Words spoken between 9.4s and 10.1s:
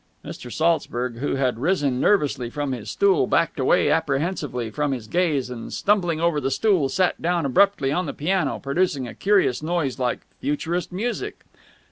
noise